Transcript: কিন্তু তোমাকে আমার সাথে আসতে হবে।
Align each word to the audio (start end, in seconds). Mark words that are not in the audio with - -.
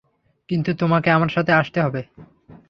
কিন্তু 0.49 0.71
তোমাকে 0.73 1.09
আমার 1.11 1.29
সাথে 1.29 1.51
আসতে 1.51 1.79
হবে। 1.81 2.01